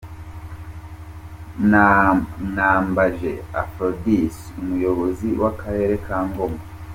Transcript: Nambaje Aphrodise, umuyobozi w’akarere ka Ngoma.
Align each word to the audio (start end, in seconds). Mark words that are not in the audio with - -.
Nambaje 2.55 3.31
Aphrodise, 3.61 4.41
umuyobozi 4.61 5.27
w’akarere 5.41 5.95
ka 6.05 6.17
Ngoma. 6.27 6.61